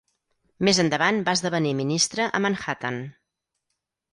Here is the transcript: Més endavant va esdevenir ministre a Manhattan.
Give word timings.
Més 0.69 0.79
endavant 0.83 1.19
va 1.27 1.35
esdevenir 1.39 1.75
ministre 1.81 2.27
a 2.39 2.41
Manhattan. 2.47 2.99